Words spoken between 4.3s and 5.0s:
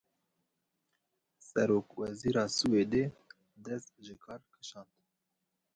kişand.